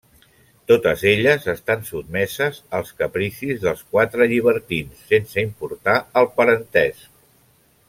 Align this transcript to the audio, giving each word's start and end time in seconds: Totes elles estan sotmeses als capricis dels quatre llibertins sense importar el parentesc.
Totes 0.69 1.01
elles 1.09 1.43
estan 1.51 1.83
sotmeses 1.89 2.57
als 2.79 2.89
capricis 3.03 3.61
dels 3.67 3.85
quatre 3.93 4.29
llibertins 4.33 5.05
sense 5.13 5.45
importar 5.51 5.99
el 6.23 6.31
parentesc. 6.41 7.09